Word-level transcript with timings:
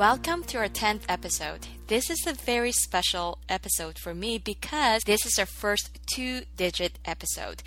Welcome 0.00 0.44
to 0.44 0.56
our 0.56 0.68
10th 0.68 1.02
episode. 1.10 1.66
This 1.88 2.08
is 2.08 2.26
a 2.26 2.32
very 2.32 2.72
special 2.72 3.36
episode 3.50 3.98
for 3.98 4.14
me 4.14 4.38
because 4.38 5.02
this 5.04 5.26
is 5.26 5.38
our 5.38 5.44
first 5.44 5.98
two 6.06 6.44
digit 6.56 6.98
episode. 7.04 7.62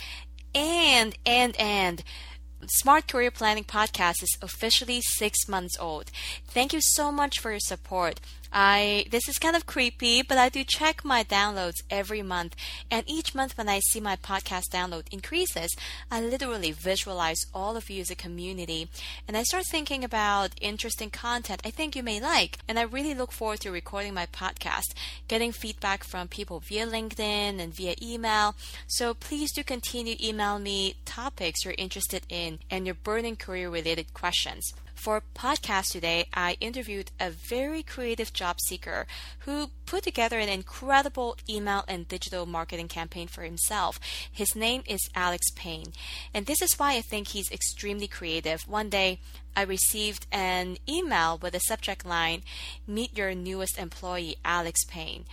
And, 0.56 1.16
and, 1.28 1.56
and, 1.60 2.04
Smart 2.66 3.08
Career 3.08 3.30
Planning 3.30 3.66
Podcast 3.66 4.24
is 4.24 4.36
officially 4.42 5.02
six 5.02 5.48
months 5.48 5.78
old. 5.80 6.10
Thank 6.48 6.74
you 6.74 6.80
so 6.82 7.12
much 7.12 7.40
for 7.40 7.52
your 7.52 7.60
support. 7.60 8.20
I 8.54 9.06
this 9.10 9.28
is 9.28 9.40
kind 9.40 9.56
of 9.56 9.66
creepy, 9.66 10.22
but 10.22 10.38
I 10.38 10.50
do 10.50 10.64
check 10.64 11.04
my 11.04 11.24
downloads 11.24 11.82
every 11.90 12.22
month, 12.22 12.56
and 12.92 13.04
each 13.08 13.34
month 13.34 13.58
when 13.58 13.68
I 13.68 13.80
see 13.80 14.00
my 14.00 14.16
podcast 14.16 14.70
download 14.72 15.12
increases, 15.12 15.76
I 16.12 16.22
literally 16.22 16.72
visualize 16.72 17.48
all 17.54 17.76
of 17.76 17.90
you 17.90 18.02
as 18.02 18.12
a 18.12 18.16
community, 18.16 18.90
and 19.28 19.36
I 19.36 19.42
start 19.42 19.66
thinking 19.66 20.04
about 20.04 20.52
interesting 20.62 21.10
content 21.10 21.62
I 21.66 21.72
think 21.72 21.96
you 21.96 22.04
may 22.04 22.20
like, 22.20 22.60
and 22.68 22.78
I 22.78 22.84
really 22.84 23.16
look 23.16 23.32
forward 23.32 23.62
to 23.62 23.72
recording 23.72 24.14
my 24.14 24.28
podcast, 24.28 24.94
getting 25.28 25.52
feedback 25.52 26.04
from 26.04 26.28
people 26.28 26.60
via 26.60 26.86
LinkedIn 26.86 27.60
and 27.60 27.74
via 27.74 27.96
email. 28.02 28.56
So 28.86 29.16
please 29.16 29.52
do 29.52 29.64
continue 29.64 30.16
email 30.22 30.60
me 30.60 30.96
topics 31.06 31.66
you're 31.66 31.76
interested 31.78 32.24
in 32.30 32.60
and 32.70 32.86
your 32.86 32.96
burning 32.96 33.36
career 33.36 33.70
related 33.70 34.14
questions. 34.14 34.74
For 35.04 35.22
podcast 35.36 35.92
today, 35.92 36.28
I 36.34 36.56
interviewed 36.62 37.12
a 37.20 37.30
very 37.30 37.84
creative 37.84 38.32
job 38.32 38.62
seeker 38.62 39.06
who 39.40 39.72
put 39.86 40.04
together 40.04 40.40
an 40.40 40.48
incredible 40.48 41.36
email 41.50 41.84
and 41.90 42.08
digital 42.08 42.46
marketing 42.46 42.88
campaign 42.88 43.28
for 43.28 43.42
himself. 43.42 44.00
His 44.32 44.56
name 44.56 44.82
is 44.88 45.10
Alex 45.14 45.48
Payne, 45.58 45.92
and 46.34 46.46
this 46.46 46.62
is 46.62 46.80
why 46.80 46.94
I 46.94 47.02
think 47.02 47.28
he's 47.28 47.52
extremely 47.52 48.08
creative. 48.08 48.66
One 48.66 48.88
day, 48.88 49.20
I 49.58 49.64
received 49.64 50.26
an 50.32 50.78
email 50.88 51.38
with 51.38 51.54
a 51.54 51.60
subject 51.60 52.06
line 52.06 52.44
Meet 52.88 53.18
your 53.18 53.36
newest 53.36 53.78
employee, 53.78 54.38
Alex 54.46 54.86
Payne. 54.86 55.26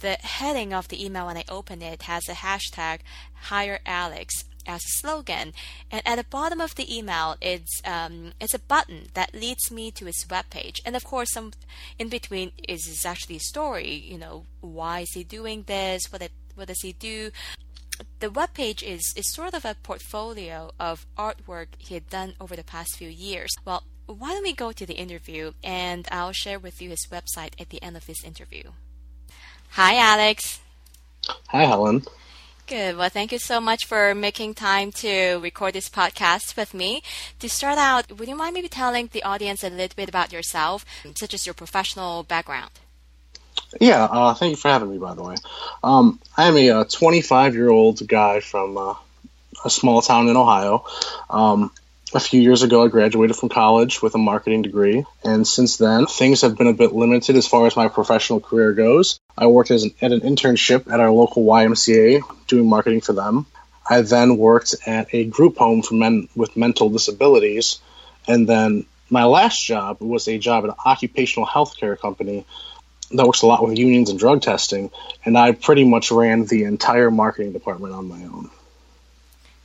The 0.00 0.14
heading 0.14 0.74
of 0.74 0.88
the 0.88 1.04
email 1.04 1.26
when 1.26 1.36
I 1.36 1.44
opened 1.48 1.84
it 1.84 2.02
has 2.02 2.28
a 2.28 2.32
hashtag 2.32 3.02
Hire 3.34 3.78
Alex 3.86 4.46
as 4.66 4.80
a 4.84 4.98
slogan. 5.00 5.52
And 5.90 6.02
at 6.04 6.16
the 6.16 6.24
bottom 6.24 6.60
of 6.60 6.74
the 6.74 6.96
email, 6.96 7.36
it's 7.40 7.80
um, 7.84 8.32
it's 8.40 8.54
a 8.54 8.58
button 8.58 9.08
that 9.14 9.34
leads 9.34 9.70
me 9.70 9.90
to 9.92 10.06
his 10.06 10.24
webpage. 10.28 10.80
And 10.84 10.96
of 10.96 11.04
course, 11.04 11.32
some 11.32 11.52
in 11.98 12.08
between 12.08 12.52
is, 12.68 12.86
is 12.86 13.04
actually 13.04 13.36
a 13.36 13.40
story. 13.40 13.92
You 13.92 14.18
know, 14.18 14.44
why 14.60 15.00
is 15.00 15.12
he 15.12 15.24
doing 15.24 15.64
this? 15.66 16.10
What 16.10 16.22
it, 16.22 16.32
what 16.54 16.68
does 16.68 16.80
he 16.82 16.92
do? 16.92 17.30
The 18.20 18.28
webpage 18.28 18.82
is 18.82 19.12
is 19.16 19.32
sort 19.32 19.54
of 19.54 19.64
a 19.64 19.76
portfolio 19.82 20.70
of 20.80 21.06
artwork 21.16 21.68
he 21.78 21.94
had 21.94 22.08
done 22.08 22.34
over 22.40 22.56
the 22.56 22.64
past 22.64 22.96
few 22.96 23.08
years. 23.08 23.50
Well, 23.64 23.84
why 24.06 24.32
don't 24.32 24.42
we 24.42 24.52
go 24.52 24.72
to 24.72 24.86
the 24.86 24.94
interview 24.94 25.52
and 25.62 26.08
I'll 26.10 26.32
share 26.32 26.58
with 26.58 26.82
you 26.82 26.90
his 26.90 27.06
website 27.10 27.60
at 27.60 27.70
the 27.70 27.82
end 27.82 27.96
of 27.96 28.06
this 28.06 28.24
interview. 28.24 28.72
Hi, 29.70 29.96
Alex. 29.96 30.60
Hi, 31.48 31.64
Helen. 31.64 32.04
Good. 32.72 32.96
Well, 32.96 33.10
thank 33.10 33.32
you 33.32 33.38
so 33.38 33.60
much 33.60 33.84
for 33.84 34.14
making 34.14 34.54
time 34.54 34.92
to 34.92 35.34
record 35.42 35.74
this 35.74 35.90
podcast 35.90 36.56
with 36.56 36.72
me. 36.72 37.02
To 37.40 37.46
start 37.46 37.76
out, 37.76 38.18
would 38.18 38.28
you 38.28 38.34
mind 38.34 38.54
maybe 38.54 38.68
telling 38.68 39.10
the 39.12 39.22
audience 39.24 39.62
a 39.62 39.68
little 39.68 39.94
bit 39.94 40.08
about 40.08 40.32
yourself, 40.32 40.86
such 41.14 41.34
as 41.34 41.44
your 41.44 41.52
professional 41.52 42.22
background? 42.22 42.70
Yeah, 43.78 44.04
uh, 44.04 44.32
thank 44.32 44.52
you 44.52 44.56
for 44.56 44.68
having 44.68 44.90
me, 44.90 44.96
by 44.96 45.12
the 45.12 45.22
way. 45.22 45.34
Um, 45.84 46.18
I 46.34 46.46
am 46.48 46.56
a 46.56 46.86
25 46.86 47.54
year 47.54 47.68
old 47.68 48.08
guy 48.08 48.40
from 48.40 48.78
uh, 48.78 48.94
a 49.66 49.68
small 49.68 50.00
town 50.00 50.30
in 50.30 50.36
Ohio. 50.38 50.86
Um, 51.28 51.72
a 52.14 52.20
few 52.20 52.40
years 52.40 52.62
ago, 52.62 52.84
I 52.84 52.88
graduated 52.88 53.36
from 53.36 53.48
college 53.48 54.02
with 54.02 54.14
a 54.14 54.18
marketing 54.18 54.62
degree, 54.62 55.04
and 55.24 55.46
since 55.46 55.76
then, 55.76 56.06
things 56.06 56.42
have 56.42 56.56
been 56.58 56.66
a 56.66 56.72
bit 56.72 56.92
limited 56.92 57.36
as 57.36 57.46
far 57.46 57.66
as 57.66 57.76
my 57.76 57.88
professional 57.88 58.40
career 58.40 58.72
goes. 58.72 59.18
I 59.36 59.46
worked 59.46 59.70
as 59.70 59.84
an, 59.84 59.94
at 60.02 60.12
an 60.12 60.20
internship 60.20 60.92
at 60.92 61.00
our 61.00 61.10
local 61.10 61.44
YMCA 61.44 62.20
doing 62.46 62.68
marketing 62.68 63.00
for 63.00 63.12
them. 63.12 63.46
I 63.88 64.02
then 64.02 64.36
worked 64.36 64.74
at 64.86 65.08
a 65.12 65.24
group 65.24 65.56
home 65.56 65.82
for 65.82 65.94
men 65.94 66.28
with 66.36 66.56
mental 66.56 66.88
disabilities, 66.90 67.80
and 68.28 68.48
then 68.48 68.86
my 69.10 69.24
last 69.24 69.64
job 69.64 70.00
was 70.00 70.28
a 70.28 70.38
job 70.38 70.64
at 70.64 70.70
an 70.70 70.76
occupational 70.84 71.46
health 71.46 71.76
care 71.76 71.96
company 71.96 72.46
that 73.10 73.26
works 73.26 73.42
a 73.42 73.46
lot 73.46 73.62
with 73.62 73.78
unions 73.78 74.10
and 74.10 74.18
drug 74.18 74.42
testing, 74.42 74.90
and 75.24 75.36
I 75.36 75.52
pretty 75.52 75.84
much 75.84 76.10
ran 76.10 76.44
the 76.44 76.64
entire 76.64 77.10
marketing 77.10 77.52
department 77.52 77.94
on 77.94 78.08
my 78.08 78.24
own. 78.24 78.50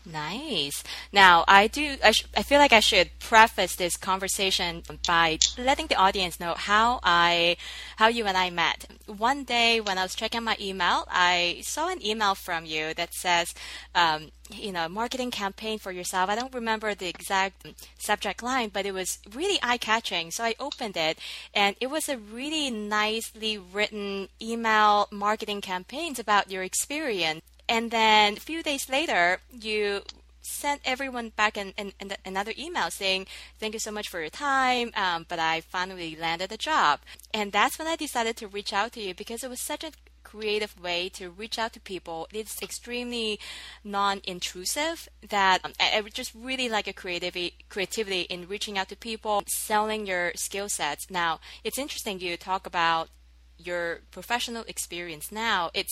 Nice. 0.09 0.84
Now, 1.12 1.44
I 1.50 1.68
do. 1.68 1.97
I, 2.01 2.13
I 2.35 2.44
feel 2.44 2.59
like 2.59 2.72
I 2.72 2.79
should 2.79 3.19
preface 3.19 3.75
this 3.75 3.97
conversation 3.97 4.84
by 5.06 5.40
letting 5.57 5.88
the 5.88 5.95
audience 5.95 6.40
know 6.40 6.53
how 6.53 7.01
I, 7.03 7.57
how 7.97 8.07
you 8.07 8.25
and 8.25 8.38
I 8.38 8.50
met. 8.50 8.85
One 9.06 9.44
day 9.44 9.81
when 9.81 9.97
I 9.97 10.03
was 10.03 10.16
checking 10.16 10.44
my 10.44 10.56
email, 10.62 11.03
I 11.09 11.59
saw 11.63 11.90
an 11.90 12.06
email 12.06 12.35
from 12.35 12.63
you 12.66 12.94
that 12.94 13.13
says, 13.13 13.53
um, 13.95 14.31
you 14.50 14.72
know, 14.72 14.88
marketing 14.88 15.29
campaign 15.29 15.78
for 15.78 15.91
yourself. 15.91 16.29
I 16.29 16.35
don't 16.35 16.56
remember 16.56 16.95
the 16.95 17.09
exact 17.09 17.68
subject 17.97 18.41
line, 18.41 18.69
but 18.69 18.85
it 18.85 18.94
was 18.94 19.19
really 19.35 19.59
eye 19.62 19.78
catching. 19.78 20.31
So 20.31 20.45
I 20.45 20.56
opened 20.57 20.95
it, 20.95 21.19
and 21.53 21.75
it 21.81 21.88
was 21.88 22.07
a 22.07 22.18
really 22.18 22.72
nicely 22.72 23.57
written 23.57 24.29
email 24.41 25.09
marketing 25.12 25.59
campaigns 25.59 26.18
about 26.18 26.50
your 26.50 26.63
experience 26.63 27.41
and 27.69 27.91
then 27.91 28.33
a 28.33 28.39
few 28.39 28.63
days 28.63 28.89
later, 28.89 29.39
you 29.51 30.01
sent 30.41 30.81
everyone 30.85 31.29
back 31.29 31.57
an, 31.57 31.73
an, 31.78 31.91
an, 32.00 32.13
another 32.25 32.53
email 32.57 32.89
saying, 32.89 33.28
Thank 33.59 33.73
you 33.73 33.79
so 33.79 33.91
much 33.91 34.09
for 34.09 34.22
your 34.22 34.29
time, 34.29 34.91
um, 34.95 35.25
but 35.28 35.39
I 35.39 35.61
finally 35.61 36.16
landed 36.16 36.51
a 36.51 36.57
job. 36.57 37.01
And 37.33 37.51
that's 37.51 37.77
when 37.77 37.88
I 37.88 37.95
decided 37.95 38.38
to 38.38 38.47
reach 38.47 38.73
out 38.73 38.94
to 38.94 39.01
you 39.01 39.13
because 39.13 39.44
it 39.44 39.50
was 39.50 39.59
such 39.59 39.83
a 39.83 39.91
creative 40.23 40.79
way 40.81 41.07
to 41.07 41.29
reach 41.29 41.57
out 41.57 41.72
to 41.73 41.79
people. 41.79 42.27
It's 42.33 42.61
extremely 42.61 43.39
non-intrusive 43.83 45.07
that 45.29 45.61
um, 45.63 45.72
I, 45.79 46.01
just 46.13 46.33
really 46.35 46.67
like 46.67 46.88
a 46.88 46.94
creativity 46.94 47.56
creativity 47.69 48.22
in 48.22 48.47
reaching 48.47 48.77
out 48.77 48.89
to 48.89 48.97
people, 48.97 49.44
selling 49.47 50.06
your 50.06 50.33
skill 50.35 50.69
sets. 50.69 51.09
Now, 51.09 51.39
it's 51.63 51.77
interesting 51.77 52.19
you 52.19 52.35
talk 52.35 52.66
about 52.67 53.09
your 53.57 54.01
professional 54.12 54.63
experience 54.68 55.31
now, 55.31 55.69
it 55.73 55.88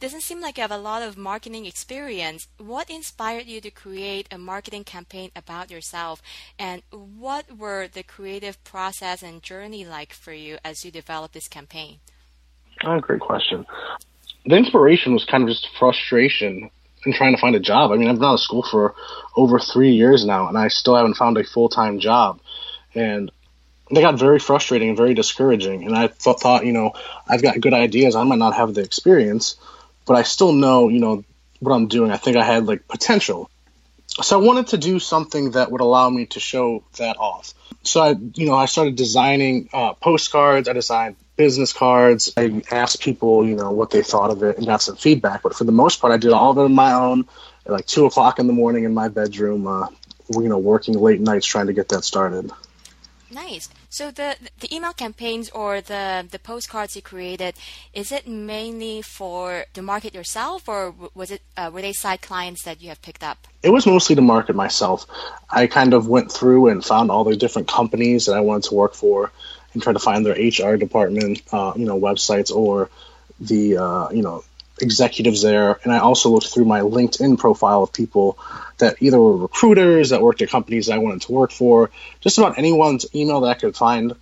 doesn't 0.00 0.22
seem 0.22 0.40
like 0.40 0.56
you 0.56 0.62
have 0.62 0.70
a 0.70 0.78
lot 0.78 1.02
of 1.02 1.16
marketing 1.16 1.66
experience. 1.66 2.48
What 2.58 2.90
inspired 2.90 3.46
you 3.46 3.60
to 3.60 3.70
create 3.70 4.28
a 4.30 4.38
marketing 4.38 4.84
campaign 4.84 5.30
about 5.34 5.70
yourself, 5.70 6.22
and 6.58 6.82
what 6.90 7.56
were 7.56 7.88
the 7.88 8.02
creative 8.02 8.62
process 8.64 9.22
and 9.22 9.42
journey 9.42 9.84
like 9.84 10.12
for 10.12 10.32
you 10.32 10.58
as 10.64 10.84
you 10.84 10.90
developed 10.90 11.34
this 11.34 11.48
campaign? 11.48 12.00
Oh, 12.84 13.00
great 13.00 13.20
question. 13.20 13.66
The 14.46 14.56
inspiration 14.56 15.14
was 15.14 15.24
kind 15.24 15.44
of 15.44 15.48
just 15.48 15.68
frustration 15.78 16.70
and 17.04 17.14
trying 17.14 17.34
to 17.34 17.40
find 17.40 17.54
a 17.54 17.60
job. 17.60 17.92
I 17.92 17.96
mean, 17.96 18.08
I've 18.08 18.16
been 18.16 18.24
out 18.24 18.34
of 18.34 18.40
school 18.40 18.66
for 18.70 18.94
over 19.36 19.58
three 19.58 19.92
years 19.92 20.24
now, 20.24 20.48
and 20.48 20.58
I 20.58 20.68
still 20.68 20.96
haven't 20.96 21.16
found 21.16 21.38
a 21.38 21.44
full 21.44 21.68
time 21.68 22.00
job. 22.00 22.40
And 22.94 23.30
they 23.90 24.00
got 24.00 24.18
very 24.18 24.38
frustrating 24.38 24.88
and 24.88 24.96
very 24.96 25.14
discouraging. 25.14 25.84
And 25.84 25.94
I 25.94 26.06
th- 26.08 26.38
thought, 26.38 26.64
you 26.64 26.72
know, 26.72 26.92
I've 27.28 27.42
got 27.42 27.60
good 27.60 27.74
ideas. 27.74 28.16
I 28.16 28.24
might 28.24 28.38
not 28.38 28.54
have 28.54 28.74
the 28.74 28.82
experience, 28.82 29.56
but 30.06 30.14
I 30.14 30.22
still 30.22 30.52
know, 30.52 30.88
you 30.88 31.00
know, 31.00 31.24
what 31.60 31.74
I'm 31.74 31.88
doing. 31.88 32.10
I 32.10 32.16
think 32.16 32.36
I 32.36 32.44
had 32.44 32.66
like 32.66 32.88
potential. 32.88 33.50
So 34.22 34.40
I 34.40 34.44
wanted 34.44 34.68
to 34.68 34.78
do 34.78 34.98
something 34.98 35.52
that 35.52 35.70
would 35.70 35.80
allow 35.80 36.08
me 36.08 36.26
to 36.26 36.40
show 36.40 36.84
that 36.98 37.16
off. 37.18 37.52
So 37.82 38.00
I, 38.00 38.10
you 38.34 38.46
know, 38.46 38.54
I 38.54 38.66
started 38.66 38.96
designing 38.96 39.68
uh, 39.72 39.94
postcards. 39.94 40.68
I 40.68 40.72
designed 40.72 41.16
business 41.36 41.72
cards. 41.72 42.32
I 42.36 42.62
asked 42.70 43.02
people, 43.02 43.46
you 43.46 43.56
know, 43.56 43.72
what 43.72 43.90
they 43.90 44.02
thought 44.02 44.30
of 44.30 44.42
it 44.42 44.56
and 44.56 44.66
got 44.66 44.82
some 44.82 44.96
feedback. 44.96 45.42
But 45.42 45.54
for 45.54 45.64
the 45.64 45.72
most 45.72 46.00
part, 46.00 46.12
I 46.12 46.16
did 46.16 46.32
all 46.32 46.52
of 46.52 46.58
it 46.58 46.62
on 46.62 46.74
my 46.74 46.92
own. 46.94 47.26
At 47.66 47.72
like 47.72 47.86
two 47.86 48.06
o'clock 48.06 48.38
in 48.38 48.46
the 48.46 48.52
morning 48.52 48.84
in 48.84 48.94
my 48.94 49.08
bedroom, 49.08 49.66
uh, 49.66 49.88
you 50.30 50.48
know, 50.48 50.58
working 50.58 50.94
late 50.94 51.20
nights 51.20 51.46
trying 51.46 51.66
to 51.66 51.72
get 51.72 51.88
that 51.88 52.04
started. 52.04 52.50
Nice. 53.34 53.68
So 53.90 54.10
the 54.12 54.36
the 54.60 54.72
email 54.74 54.92
campaigns 54.92 55.50
or 55.50 55.80
the 55.80 56.26
the 56.30 56.38
postcards 56.38 56.94
you 56.94 57.02
created, 57.02 57.54
is 57.92 58.12
it 58.12 58.28
mainly 58.28 59.02
for 59.02 59.66
to 59.74 59.82
market 59.82 60.14
yourself, 60.14 60.68
or 60.68 60.94
was 61.14 61.30
it 61.32 61.42
uh, 61.56 61.70
were 61.72 61.82
they 61.82 61.92
side 61.92 62.22
clients 62.22 62.62
that 62.62 62.80
you 62.80 62.88
have 62.90 63.02
picked 63.02 63.24
up? 63.24 63.38
It 63.62 63.70
was 63.70 63.86
mostly 63.86 64.14
to 64.14 64.22
market 64.22 64.54
myself. 64.54 65.06
I 65.50 65.66
kind 65.66 65.94
of 65.94 66.06
went 66.06 66.30
through 66.30 66.68
and 66.68 66.84
found 66.84 67.10
all 67.10 67.24
the 67.24 67.36
different 67.36 67.66
companies 67.66 68.26
that 68.26 68.36
I 68.36 68.40
wanted 68.40 68.68
to 68.68 68.74
work 68.74 68.94
for, 68.94 69.32
and 69.72 69.82
try 69.82 69.92
to 69.92 69.98
find 69.98 70.24
their 70.24 70.38
HR 70.38 70.76
department, 70.76 71.42
uh, 71.52 71.72
you 71.76 71.86
know, 71.86 71.98
websites 71.98 72.54
or 72.54 72.88
the 73.40 73.78
uh, 73.78 74.10
you 74.10 74.22
know 74.22 74.44
executives 74.80 75.42
there, 75.42 75.78
and 75.84 75.92
I 75.92 75.98
also 75.98 76.30
looked 76.30 76.48
through 76.48 76.64
my 76.64 76.80
LinkedIn 76.80 77.38
profile 77.38 77.82
of 77.82 77.92
people 77.92 78.38
that 78.78 78.96
either 79.00 79.20
were 79.20 79.36
recruiters 79.36 80.10
that 80.10 80.20
worked 80.20 80.42
at 80.42 80.50
companies 80.50 80.86
that 80.86 80.94
I 80.94 80.98
wanted 80.98 81.22
to 81.22 81.32
work 81.32 81.52
for. 81.52 81.90
Just 82.20 82.38
about 82.38 82.58
anyone's 82.58 83.06
email 83.14 83.40
that 83.40 83.48
I 83.48 83.54
could 83.54 83.76
find 83.76 84.14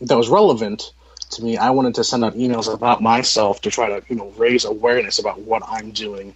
that 0.00 0.16
was 0.16 0.28
relevant 0.28 0.92
to 1.32 1.44
me, 1.44 1.56
I 1.56 1.70
wanted 1.70 1.94
to 1.96 2.04
send 2.04 2.24
out 2.24 2.34
emails 2.34 2.72
about 2.72 3.02
myself 3.02 3.62
to 3.62 3.70
try 3.70 3.88
to 3.88 4.02
you 4.08 4.16
know 4.16 4.32
raise 4.36 4.64
awareness 4.64 5.18
about 5.18 5.40
what 5.40 5.62
I'm 5.66 5.92
doing 5.92 6.34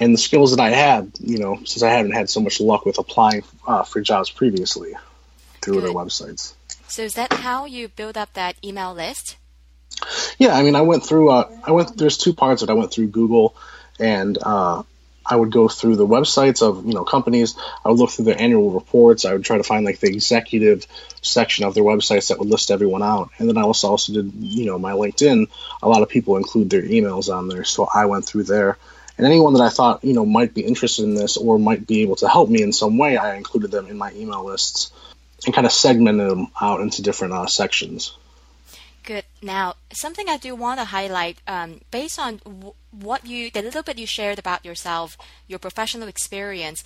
and 0.00 0.14
the 0.14 0.18
skills 0.18 0.56
that 0.56 0.60
I 0.60 0.70
had. 0.70 1.12
You 1.20 1.38
know, 1.38 1.56
since 1.64 1.82
I 1.82 1.90
haven't 1.90 2.12
had 2.12 2.28
so 2.28 2.40
much 2.40 2.60
luck 2.60 2.84
with 2.84 2.98
applying 2.98 3.44
uh, 3.66 3.84
for 3.84 4.00
jobs 4.00 4.30
previously 4.30 4.94
through 5.60 5.74
Good. 5.74 5.84
their 5.84 5.92
websites. 5.92 6.54
So 6.88 7.02
is 7.02 7.14
that 7.14 7.32
how 7.32 7.64
you 7.64 7.88
build 7.88 8.16
up 8.16 8.32
that 8.34 8.56
email 8.64 8.92
list? 8.92 9.36
Yeah, 10.38 10.54
I 10.54 10.62
mean, 10.62 10.76
I 10.76 10.82
went 10.82 11.04
through. 11.04 11.30
Uh, 11.30 11.50
I 11.64 11.72
went. 11.72 11.96
There's 11.96 12.18
two 12.18 12.32
parts 12.32 12.60
that 12.60 12.70
I 12.70 12.74
went 12.74 12.92
through 12.92 13.08
Google, 13.08 13.54
and 13.98 14.38
uh, 14.40 14.82
I 15.24 15.36
would 15.36 15.52
go 15.52 15.68
through 15.68 15.96
the 15.96 16.06
websites 16.06 16.62
of 16.62 16.86
you 16.86 16.94
know 16.94 17.04
companies. 17.04 17.56
I 17.84 17.88
would 17.88 17.98
look 17.98 18.10
through 18.10 18.26
their 18.26 18.40
annual 18.40 18.70
reports. 18.70 19.24
I 19.24 19.32
would 19.32 19.44
try 19.44 19.56
to 19.56 19.62
find 19.62 19.84
like 19.84 20.00
the 20.00 20.08
executive 20.08 20.86
section 21.20 21.64
of 21.64 21.74
their 21.74 21.84
websites 21.84 22.28
that 22.28 22.38
would 22.38 22.48
list 22.48 22.70
everyone 22.70 23.02
out. 23.02 23.30
And 23.38 23.48
then 23.48 23.56
I 23.56 23.62
also 23.62 23.88
also 23.88 24.12
did 24.12 24.32
you 24.34 24.66
know 24.66 24.78
my 24.78 24.92
LinkedIn. 24.92 25.48
A 25.82 25.88
lot 25.88 26.02
of 26.02 26.08
people 26.08 26.36
include 26.36 26.70
their 26.70 26.82
emails 26.82 27.32
on 27.34 27.48
there, 27.48 27.64
so 27.64 27.88
I 27.92 28.06
went 28.06 28.24
through 28.24 28.44
there. 28.44 28.78
And 29.18 29.26
anyone 29.26 29.52
that 29.54 29.62
I 29.62 29.68
thought 29.68 30.04
you 30.04 30.14
know 30.14 30.26
might 30.26 30.54
be 30.54 30.62
interested 30.62 31.04
in 31.04 31.14
this 31.14 31.36
or 31.36 31.58
might 31.58 31.86
be 31.86 32.02
able 32.02 32.16
to 32.16 32.28
help 32.28 32.48
me 32.48 32.62
in 32.62 32.72
some 32.72 32.98
way, 32.98 33.16
I 33.16 33.36
included 33.36 33.70
them 33.70 33.86
in 33.86 33.98
my 33.98 34.12
email 34.14 34.44
lists 34.44 34.90
and 35.44 35.54
kind 35.54 35.66
of 35.66 35.72
segmented 35.72 36.30
them 36.30 36.48
out 36.60 36.80
into 36.80 37.02
different 37.02 37.34
uh, 37.34 37.46
sections. 37.46 38.16
Now, 39.42 39.74
something 39.92 40.28
I 40.28 40.36
do 40.36 40.54
want 40.54 40.78
to 40.78 40.84
highlight, 40.84 41.38
um, 41.48 41.80
based 41.90 42.18
on 42.18 42.40
what 42.92 43.26
you, 43.26 43.50
the 43.50 43.60
little 43.60 43.82
bit 43.82 43.98
you 43.98 44.06
shared 44.06 44.38
about 44.38 44.64
yourself, 44.64 45.18
your 45.48 45.58
professional 45.58 46.06
experience, 46.06 46.84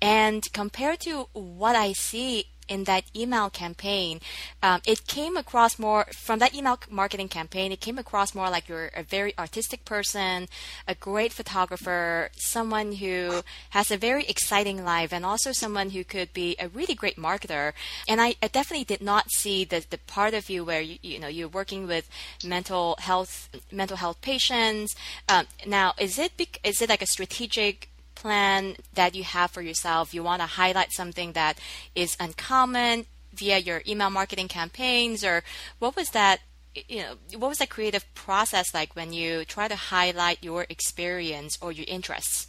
and 0.00 0.50
compared 0.54 1.00
to 1.00 1.28
what 1.34 1.76
I 1.76 1.92
see 1.92 2.46
in 2.68 2.84
that 2.84 3.04
email 3.14 3.50
campaign, 3.50 4.20
um, 4.62 4.80
it 4.86 5.06
came 5.06 5.36
across 5.36 5.78
more 5.78 6.06
from 6.12 6.38
that 6.38 6.54
email 6.54 6.78
marketing 6.90 7.28
campaign. 7.28 7.72
It 7.72 7.80
came 7.80 7.98
across 7.98 8.34
more 8.34 8.50
like 8.50 8.68
you're 8.68 8.90
a 8.94 9.02
very 9.02 9.36
artistic 9.38 9.84
person, 9.84 10.48
a 10.86 10.94
great 10.94 11.32
photographer, 11.32 12.30
someone 12.36 12.92
who 12.92 13.42
has 13.70 13.90
a 13.90 13.96
very 13.96 14.24
exciting 14.24 14.84
life, 14.84 15.12
and 15.12 15.24
also 15.24 15.52
someone 15.52 15.90
who 15.90 16.04
could 16.04 16.32
be 16.32 16.56
a 16.58 16.68
really 16.68 16.94
great 16.94 17.16
marketer. 17.16 17.72
And 18.08 18.20
I, 18.20 18.34
I 18.42 18.48
definitely 18.48 18.84
did 18.84 19.02
not 19.02 19.30
see 19.30 19.64
the, 19.64 19.84
the 19.88 19.98
part 19.98 20.34
of 20.34 20.50
you 20.50 20.64
where 20.64 20.80
you, 20.80 20.98
you 21.02 21.18
know 21.18 21.28
you're 21.28 21.48
working 21.48 21.86
with 21.86 22.08
mental 22.44 22.96
health 23.00 23.48
mental 23.72 23.96
health 23.96 24.20
patients. 24.20 24.94
Um, 25.28 25.46
now, 25.66 25.94
is 25.98 26.18
it 26.18 26.32
is 26.64 26.82
it 26.82 26.88
like 26.88 27.02
a 27.02 27.06
strategic 27.06 27.88
plan 28.20 28.76
that 28.94 29.14
you 29.14 29.24
have 29.24 29.50
for 29.50 29.62
yourself. 29.62 30.12
You 30.12 30.22
want 30.22 30.42
to 30.42 30.46
highlight 30.46 30.92
something 30.92 31.32
that 31.32 31.58
is 31.94 32.16
uncommon 32.18 33.06
via 33.32 33.58
your 33.58 33.82
email 33.86 34.10
marketing 34.10 34.48
campaigns, 34.48 35.24
or 35.24 35.42
what 35.78 35.94
was 35.96 36.10
that? 36.10 36.40
You 36.88 37.02
know, 37.02 37.38
what 37.38 37.48
was 37.48 37.58
that 37.58 37.70
creative 37.70 38.04
process 38.14 38.74
like 38.74 38.94
when 38.94 39.12
you 39.12 39.44
try 39.44 39.68
to 39.68 39.76
highlight 39.76 40.42
your 40.42 40.66
experience 40.68 41.58
or 41.60 41.72
your 41.72 41.86
interests? 41.88 42.46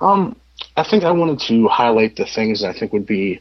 Um, 0.00 0.36
I 0.76 0.82
think 0.82 1.04
I 1.04 1.12
wanted 1.12 1.40
to 1.48 1.68
highlight 1.68 2.16
the 2.16 2.26
things 2.26 2.64
I 2.64 2.72
think 2.72 2.92
would 2.92 3.06
be 3.06 3.40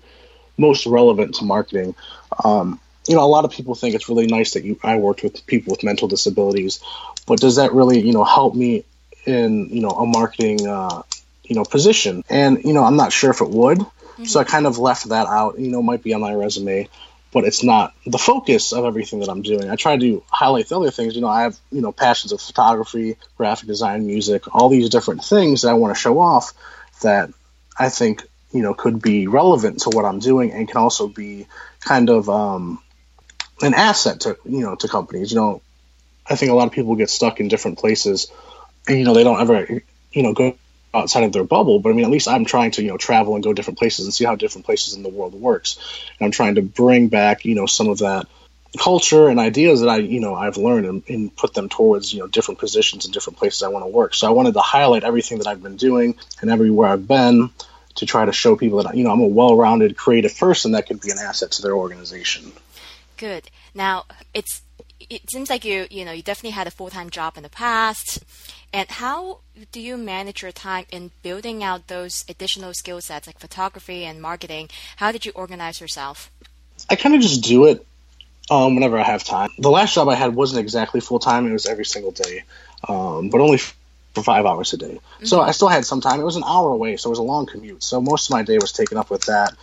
most 0.58 0.86
relevant 0.86 1.36
to 1.36 1.46
marketing. 1.46 1.96
Um, 2.44 2.80
you 3.08 3.16
know, 3.16 3.24
a 3.24 3.28
lot 3.28 3.46
of 3.46 3.52
people 3.52 3.76
think 3.76 3.96
it's 3.96 4.10
really 4.10 4.28
nice 4.28 4.54
that 4.54 4.64
you 4.64 4.80
I 4.84 4.98
worked 4.98 5.24
with 5.24 5.46
people 5.46 5.72
with 5.72 5.84
mental 5.84 6.08
disabilities, 6.08 6.80
but 7.26 7.40
does 7.40 7.56
that 7.56 7.74
really, 7.74 8.00
you 8.00 8.14
know, 8.14 8.24
help 8.24 8.56
me 8.56 8.86
in 9.26 9.70
you 9.70 9.82
know 9.82 9.90
a 9.90 10.06
marketing 10.06 10.68
uh, 10.68 11.04
you 11.44 11.56
know 11.56 11.64
position, 11.64 12.24
and 12.30 12.64
you 12.64 12.74
know 12.74 12.84
I'm 12.84 12.96
not 12.96 13.12
sure 13.12 13.32
if 13.32 13.42
it 13.42 13.50
would. 13.50 13.80
Mm-hmm. 13.80 14.26
So 14.26 14.40
I 14.40 14.44
kind 14.44 14.66
of 14.66 14.78
left 14.78 15.10
that 15.10 15.28
out. 15.28 15.60
You 15.60 15.70
know, 15.70 15.82
might 15.82 16.04
be 16.04 16.14
on 16.14 16.22
my 16.22 16.34
resume, 16.34 16.90
but 17.32 17.46
it's 17.46 17.64
not 17.64 17.94
the 18.06 18.18
focus 18.18 18.74
of 18.74 18.86
everything 18.86 19.20
that 19.20 19.30
I'm 19.30 19.42
doing. 19.42 19.70
I 19.70 19.76
try 19.76 19.98
to 19.98 20.24
highlight 20.30 20.68
the 20.68 20.78
other 20.78 20.92
things. 20.92 21.16
You 21.16 21.22
know, 21.22 21.28
I 21.28 21.44
have 21.44 21.58
you 21.72 21.82
know 21.82 21.92
passions 21.92 22.32
of 22.32 22.42
photography, 22.42 23.18
graphic 23.38 23.68
design, 23.68 24.06
music, 24.06 24.54
all 24.54 24.70
these 24.70 24.90
different 24.90 25.24
things 25.24 25.62
that 25.62 25.70
I 25.70 25.74
want 25.74 25.96
to 25.96 26.00
show 26.00 26.20
off 26.20 26.54
that 27.02 27.30
I 27.78 27.90
think 27.90 28.24
you 28.52 28.62
know 28.62 28.74
could 28.74 29.02
be 29.02 29.28
relevant 29.28 29.80
to 29.82 29.90
what 29.90 30.06
I'm 30.06 30.20
doing 30.20 30.52
and 30.52 30.68
can 30.68 30.78
also 30.78 31.08
be 31.08 31.48
kind 31.80 32.10
of 32.10 32.30
um, 32.30 32.82
an 33.62 33.74
asset 33.74 34.22
to 34.22 34.38
you 34.46 34.62
know 34.62 34.76
to 34.76 34.88
companies. 34.88 35.32
You 35.32 35.40
know, 35.40 35.62
I 36.28 36.36
think 36.36 36.52
a 36.52 36.56
lot 36.56 36.68
of 36.68 36.74
people 36.74 36.96
get 36.96 37.10
stuck 37.10 37.40
in 37.40 37.48
different 37.48 37.80
places 37.80 38.32
you 38.88 39.04
know 39.04 39.14
they 39.14 39.24
don't 39.24 39.40
ever 39.40 39.82
you 40.12 40.24
know 40.24 40.34
go 40.34 40.56
outside 40.94 41.24
of 41.24 41.32
their 41.32 41.44
bubble 41.44 41.80
but 41.80 41.90
i 41.90 41.94
mean 41.94 42.06
at 42.06 42.12
least 42.12 42.28
i'm 42.28 42.46
trying 42.46 42.72
to 42.72 42.82
you 42.82 42.90
know 42.90 42.98
travel 42.98 43.36
and 43.36 43.44
go 43.44 43.54
different 43.54 43.80
places 43.80 44.06
and 44.06 44.14
see 44.14 44.26
how 44.26 44.36
different 44.36 44.66
places 44.66 44.94
in 44.94 45.04
the 45.04 45.10
world 45.10 45.34
works. 45.34 45.78
And 46.20 46.26
i'm 46.26 46.32
trying 46.32 46.56
to 46.56 46.62
bring 46.62 47.08
back 47.08 47.46
you 47.46 47.56
know 47.56 47.66
some 47.66 47.90
of 47.90 48.00
that 48.00 48.28
culture 48.78 49.28
and 49.28 49.40
ideas 49.40 49.82
that 49.82 49.90
i 49.90 49.98
you 49.98 50.20
know 50.20 50.34
i've 50.34 50.58
learned 50.58 50.86
and, 50.86 51.04
and 51.08 51.36
put 51.36 51.54
them 51.54 51.70
towards 51.70 52.14
you 52.14 52.20
know 52.20 52.28
different 52.28 52.60
positions 52.60 53.06
and 53.06 53.14
different 53.14 53.38
places 53.38 53.64
i 53.64 53.68
want 53.68 53.84
to 53.84 53.90
work. 53.90 54.14
So 54.14 54.28
i 54.28 54.32
wanted 54.32 54.54
to 54.54 54.62
highlight 54.62 55.04
everything 55.04 55.40
that 55.40 55.48
i've 55.48 55.64
been 55.64 55.78
doing 55.78 56.16
and 56.42 56.50
everywhere 56.50 56.90
i've 56.90 57.08
been 57.08 57.50
to 57.96 58.06
try 58.06 58.26
to 58.26 58.32
show 58.32 58.56
people 58.56 58.82
that 58.84 58.96
you 58.96 59.04
know 59.04 59.12
i'm 59.12 59.22
a 59.22 59.28
well-rounded 59.28 59.98
creative 59.98 60.38
person 60.38 60.72
that 60.74 60.88
could 60.88 61.02
be 61.02 61.12
an 61.12 61.18
asset 61.20 61.52
to 61.52 61.62
their 61.62 61.76
organization. 61.76 62.52
Good. 63.18 63.50
Now 63.76 64.06
it's 64.34 64.62
it 65.12 65.30
seems 65.30 65.50
like 65.50 65.66
you 65.66 65.88
you 65.92 66.06
know 66.06 66.12
you 66.12 66.24
definitely 66.24 66.52
had 66.52 66.68
a 66.68 66.72
full-time 66.72 67.10
job 67.10 67.36
in 67.36 67.44
the 67.44 67.50
past 67.50 68.24
and 68.74 68.90
how 68.90 69.40
do 69.72 69.82
you 69.82 69.98
manage 69.98 70.42
your 70.42 70.52
time 70.52 70.86
in 70.92 71.12
building 71.24 71.64
out 71.64 71.88
those 71.88 72.24
additional 72.30 72.74
skill 72.74 73.02
sets 73.02 73.28
like 73.28 73.38
photography 73.38 74.06
and 74.06 74.22
marketing? 74.22 74.70
How 74.96 75.12
did 75.12 75.26
you 75.26 75.34
organize 75.36 75.82
yourself? 75.82 76.32
I 76.90 76.96
kind 76.96 77.14
of 77.14 77.22
just 77.22 77.44
do 77.44 77.66
it 77.66 77.86
um, 78.50 78.76
whenever 78.76 78.98
I 78.98 79.04
have 79.04 79.26
time. 79.26 79.50
The 79.60 79.70
last 79.70 79.94
job 79.94 80.08
I 80.08 80.16
had 80.16 80.34
wasn't 80.36 80.62
exactly 80.62 81.02
full 81.02 81.20
time; 81.20 81.48
it 81.48 81.52
was 81.52 81.66
every 81.66 81.86
single 81.86 82.12
day, 82.12 82.44
um, 82.88 83.30
but 83.30 83.42
only 83.42 83.58
for 83.58 84.24
five 84.24 84.46
hours 84.46 84.72
a 84.74 84.78
day. 84.78 84.96
Mm-hmm. 84.96 85.26
So 85.26 85.42
I 85.42 85.52
still 85.52 85.68
had 85.68 85.86
some 85.86 86.00
time. 86.00 86.22
It 86.22 86.24
was 86.24 86.38
an 86.38 86.44
hour 86.46 86.70
away, 86.70 86.96
so 86.96 87.10
it 87.10 87.12
was 87.12 87.20
a 87.20 87.24
long 87.24 87.46
commute. 87.46 87.84
So 87.84 88.02
most 88.02 88.30
of 88.30 88.32
my 88.32 88.44
day 88.44 88.58
was 88.58 88.72
taken 88.72 88.98
up 88.98 89.10
with 89.10 89.24
that. 89.24 89.54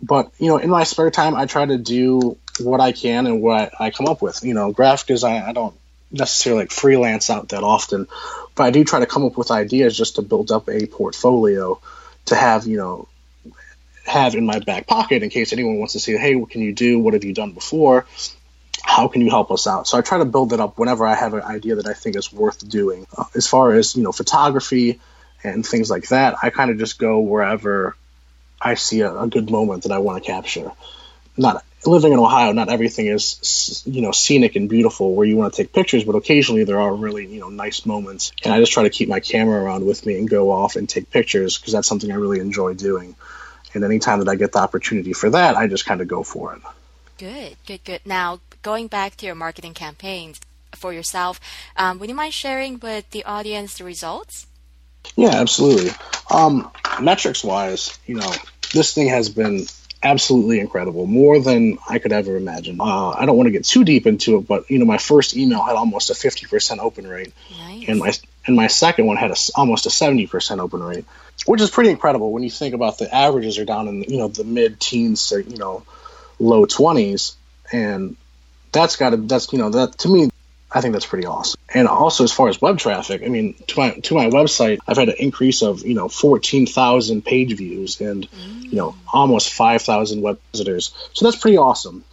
But 0.00 0.30
you 0.38 0.48
know, 0.48 0.58
in 0.58 0.70
my 0.70 0.84
spare 0.84 1.10
time, 1.10 1.34
I 1.34 1.46
try 1.46 1.66
to 1.66 1.76
do 1.76 2.38
what 2.60 2.80
I 2.80 2.92
can 2.92 3.26
and 3.26 3.40
what 3.42 3.72
I 3.80 3.90
come 3.90 4.06
up 4.06 4.22
with. 4.22 4.42
You 4.44 4.54
know, 4.54 4.72
graphic 4.72 5.08
design. 5.08 5.42
I 5.42 5.52
don't 5.52 5.74
necessarily 6.10 6.62
like 6.62 6.70
freelance 6.70 7.30
out 7.30 7.48
that 7.50 7.62
often, 7.62 8.06
but 8.54 8.64
I 8.64 8.70
do 8.70 8.84
try 8.84 9.00
to 9.00 9.06
come 9.06 9.24
up 9.24 9.36
with 9.36 9.50
ideas 9.50 9.96
just 9.96 10.16
to 10.16 10.22
build 10.22 10.50
up 10.50 10.68
a 10.68 10.86
portfolio 10.86 11.80
to 12.26 12.36
have 12.36 12.66
you 12.66 12.76
know 12.76 13.08
have 14.06 14.34
in 14.34 14.46
my 14.46 14.58
back 14.58 14.86
pocket 14.86 15.22
in 15.22 15.30
case 15.30 15.52
anyone 15.52 15.78
wants 15.78 15.94
to 15.94 16.00
say, 16.00 16.16
hey, 16.16 16.34
what 16.34 16.50
can 16.50 16.60
you 16.60 16.72
do? 16.72 16.98
What 16.98 17.14
have 17.14 17.24
you 17.24 17.32
done 17.32 17.52
before? 17.52 18.06
How 18.82 19.08
can 19.08 19.22
you 19.22 19.30
help 19.30 19.50
us 19.50 19.66
out? 19.66 19.88
So 19.88 19.96
I 19.96 20.02
try 20.02 20.18
to 20.18 20.26
build 20.26 20.52
it 20.52 20.60
up 20.60 20.78
whenever 20.78 21.06
I 21.06 21.14
have 21.14 21.32
an 21.32 21.42
idea 21.42 21.76
that 21.76 21.86
I 21.86 21.94
think 21.94 22.16
is 22.16 22.32
worth 22.32 22.68
doing. 22.68 23.06
Uh, 23.16 23.24
as 23.34 23.46
far 23.46 23.72
as 23.72 23.96
you 23.96 24.02
know, 24.02 24.12
photography 24.12 25.00
and 25.42 25.66
things 25.66 25.90
like 25.90 26.08
that, 26.08 26.36
I 26.42 26.50
kind 26.50 26.70
of 26.70 26.78
just 26.78 26.98
go 26.98 27.20
wherever 27.20 27.96
I 28.60 28.74
see 28.74 29.00
a, 29.00 29.20
a 29.22 29.26
good 29.26 29.50
moment 29.50 29.84
that 29.84 29.92
I 29.92 29.98
want 29.98 30.22
to 30.22 30.30
capture. 30.30 30.70
Not 31.36 31.64
living 31.86 32.12
in 32.12 32.18
Ohio, 32.18 32.52
not 32.52 32.68
everything 32.68 33.06
is 33.06 33.82
you 33.86 34.00
know 34.00 34.12
scenic 34.12 34.56
and 34.56 34.68
beautiful 34.68 35.14
where 35.14 35.26
you 35.26 35.36
want 35.36 35.54
to 35.54 35.62
take 35.62 35.72
pictures, 35.72 36.04
but 36.04 36.14
occasionally 36.14 36.64
there 36.64 36.80
are 36.80 36.94
really 36.94 37.26
you 37.26 37.40
know 37.40 37.48
nice 37.48 37.86
moments, 37.86 38.32
and 38.42 38.52
I 38.52 38.60
just 38.60 38.72
try 38.72 38.84
to 38.84 38.90
keep 38.90 39.08
my 39.08 39.20
camera 39.20 39.62
around 39.62 39.86
with 39.86 40.04
me 40.06 40.18
and 40.18 40.28
go 40.28 40.50
off 40.50 40.76
and 40.76 40.88
take 40.88 41.10
pictures 41.10 41.58
because 41.58 41.72
that's 41.72 41.88
something 41.88 42.10
I 42.10 42.16
really 42.16 42.40
enjoy 42.40 42.74
doing. 42.74 43.14
And 43.74 43.82
anytime 43.82 44.20
that 44.20 44.28
I 44.28 44.36
get 44.36 44.52
the 44.52 44.60
opportunity 44.60 45.12
for 45.12 45.30
that, 45.30 45.56
I 45.56 45.66
just 45.66 45.84
kind 45.84 46.00
of 46.00 46.06
go 46.06 46.22
for 46.22 46.54
it. 46.54 46.62
Good, 47.18 47.56
good, 47.66 47.84
good. 47.84 48.00
Now 48.04 48.40
going 48.62 48.86
back 48.86 49.16
to 49.16 49.26
your 49.26 49.34
marketing 49.34 49.74
campaigns 49.74 50.40
for 50.74 50.92
yourself, 50.92 51.40
um, 51.76 51.98
would 51.98 52.08
you 52.08 52.14
mind 52.14 52.34
sharing 52.34 52.78
with 52.78 53.10
the 53.10 53.24
audience 53.24 53.78
the 53.78 53.84
results? 53.84 54.46
Yeah, 55.16 55.30
absolutely. 55.34 55.90
Um, 56.30 56.70
metrics 57.00 57.44
wise, 57.44 57.98
you 58.06 58.16
know, 58.16 58.32
this 58.72 58.94
thing 58.94 59.08
has 59.08 59.28
been 59.28 59.66
absolutely 60.04 60.60
incredible, 60.60 61.06
more 61.06 61.40
than 61.40 61.78
I 61.88 61.98
could 61.98 62.12
ever 62.12 62.36
imagine. 62.36 62.80
Uh, 62.80 63.10
I 63.10 63.26
don't 63.26 63.36
want 63.36 63.46
to 63.46 63.50
get 63.50 63.64
too 63.64 63.84
deep 63.84 64.06
into 64.06 64.36
it, 64.36 64.46
but 64.46 64.70
you 64.70 64.78
know, 64.78 64.84
my 64.84 64.98
first 64.98 65.36
email 65.36 65.62
had 65.62 65.74
almost 65.74 66.10
a 66.10 66.12
50% 66.12 66.78
open 66.78 67.06
rate, 67.06 67.32
nice. 67.58 67.88
and 67.88 67.98
my 67.98 68.12
and 68.46 68.54
my 68.54 68.66
second 68.66 69.06
one 69.06 69.16
had 69.16 69.30
a, 69.30 69.36
almost 69.56 69.86
a 69.86 69.88
70% 69.88 70.58
open 70.60 70.82
rate, 70.82 71.06
which 71.46 71.62
is 71.62 71.70
pretty 71.70 71.90
incredible 71.90 72.30
when 72.30 72.42
you 72.42 72.50
think 72.50 72.74
about 72.74 72.98
the 72.98 73.12
averages 73.12 73.58
are 73.58 73.64
down 73.64 73.88
in 73.88 74.02
you 74.04 74.18
know 74.18 74.28
the 74.28 74.44
mid 74.44 74.78
teens 74.78 75.28
to 75.28 75.42
you 75.42 75.56
know 75.56 75.82
low 76.38 76.66
20s, 76.66 77.34
and 77.72 78.16
that's 78.70 78.96
got 78.96 79.10
to 79.10 79.16
that's 79.16 79.52
you 79.52 79.58
know 79.58 79.70
that 79.70 79.98
to 79.98 80.08
me 80.08 80.30
I 80.74 80.80
think 80.80 80.92
that's 80.92 81.06
pretty 81.06 81.26
awesome. 81.26 81.60
And 81.72 81.86
also, 81.86 82.24
as 82.24 82.32
far 82.32 82.48
as 82.48 82.60
web 82.60 82.78
traffic, 82.78 83.22
I 83.24 83.28
mean, 83.28 83.54
to 83.68 83.78
my 83.78 83.90
to 83.90 84.14
my 84.14 84.26
website, 84.26 84.78
I've 84.88 84.96
had 84.96 85.08
an 85.08 85.14
increase 85.20 85.62
of 85.62 85.86
you 85.86 85.94
know 85.94 86.08
fourteen 86.08 86.66
thousand 86.66 87.24
page 87.24 87.56
views 87.56 88.00
and 88.00 88.28
mm. 88.28 88.64
you 88.64 88.76
know 88.76 88.96
almost 89.12 89.52
five 89.52 89.82
thousand 89.82 90.20
web 90.20 90.40
visitors. 90.50 90.92
So 91.12 91.24
that's 91.24 91.40
pretty 91.40 91.58
awesome. 91.58 92.04